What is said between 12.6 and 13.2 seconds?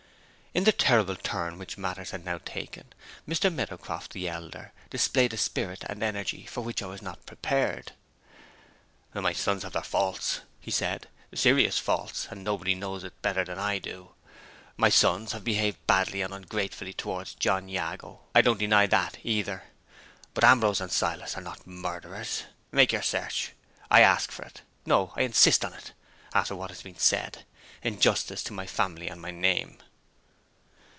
knows it